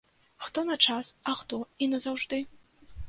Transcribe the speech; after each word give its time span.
Хто 0.45 0.63
на 0.69 0.77
час, 0.85 1.11
а 1.31 1.35
хто 1.41 1.59
і 1.83 1.91
назаўжды. 1.93 2.41